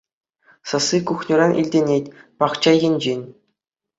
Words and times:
Сасси 0.69 0.97
кухньӑран 1.07 1.51
илтӗнет, 1.61 2.05
пахча 2.37 2.73
енчен. 2.87 3.21